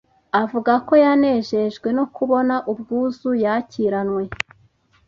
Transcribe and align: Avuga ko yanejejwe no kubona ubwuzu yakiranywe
Avuga 0.41 0.73
ko 0.87 0.93
yanejejwe 1.03 1.87
no 1.97 2.05
kubona 2.15 2.55
ubwuzu 2.71 3.29
yakiranywe 3.43 4.23